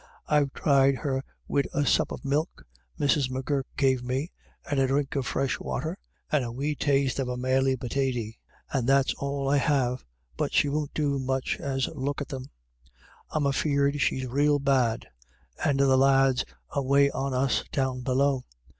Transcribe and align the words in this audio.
I've 0.25 0.51
tried 0.53 0.95
her 0.95 1.23
wid 1.47 1.67
the 1.73 1.85
sup 1.85 2.11
o 2.11 2.15
v 2.17 2.27
milk 2.27 2.63
Mrs. 2.99 3.29
M'Gurk 3.29 3.67
gave 3.77 4.01
me, 4.03 4.31
and 4.67 4.79
a 4.79 4.87
drink 4.87 5.15
of 5.15 5.27
fresh 5.27 5.59
water, 5.59 5.95
and 6.31 6.43
a 6.43 6.51
wee 6.51 6.73
taste 6.73 7.19
of 7.19 7.27
a 7.27 7.37
maley 7.37 7.75
pitaty— 7.79 8.39
and 8.73 8.89
that's 8.89 9.13
all 9.19 9.47
I 9.47 9.57
have; 9.57 10.03
but 10.37 10.53
she 10.53 10.69
won't 10.69 10.89
so 10.97 11.19
much 11.19 11.59
as 11.59 11.87
look 11.93 12.19
at 12.19 12.29
them. 12.29 12.49
I'm 13.29 13.45
afeard 13.45 14.01
she's 14.01 14.25
rael 14.25 14.57
bad; 14.57 15.05
and 15.63 15.79
the 15.79 15.95
lads 15.95 16.45
away 16.71 17.11
on 17.11 17.35
us 17.35 17.63
down 17.71 18.01
below. 18.01 18.43